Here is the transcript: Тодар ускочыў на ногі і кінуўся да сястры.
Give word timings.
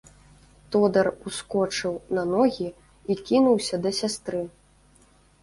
Тодар 0.75 1.07
ускочыў 1.31 1.93
на 2.19 2.23
ногі 2.33 2.67
і 2.71 3.13
кінуўся 3.29 3.75
да 3.87 3.95
сястры. 4.01 4.43